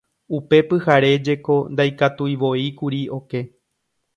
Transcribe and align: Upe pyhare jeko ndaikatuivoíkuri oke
Upe 0.37 0.59
pyhare 0.69 1.11
jeko 1.27 1.57
ndaikatuivoíkuri 1.75 3.01
oke 3.19 3.39